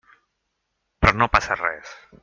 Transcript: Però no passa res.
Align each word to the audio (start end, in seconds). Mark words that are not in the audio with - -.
Però 1.05 1.15
no 1.21 1.31
passa 1.37 1.61
res. 1.63 1.97